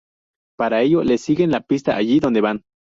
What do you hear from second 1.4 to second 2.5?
la pista allí donde